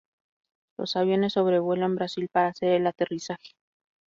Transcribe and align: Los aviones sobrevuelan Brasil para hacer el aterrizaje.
Los 0.79 0.95
aviones 0.95 1.33
sobrevuelan 1.33 1.93
Brasil 1.93 2.27
para 2.27 2.47
hacer 2.47 2.69
el 2.71 2.87
aterrizaje. 2.87 3.51